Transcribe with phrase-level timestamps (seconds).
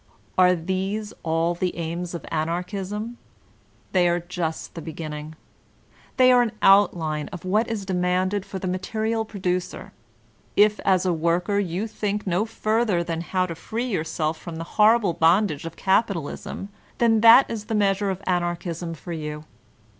[0.35, 3.19] Are these all the aims of Anarchism?
[3.91, 5.35] They are just the beginning.
[6.17, 9.91] They are an outline of what b demanded for the material producer.
[10.55, 14.63] If as a worker, you think no further than how to free yourself from the
[14.79, 19.43] horrible bondage of capitalism, then that is the measure of An archism for you.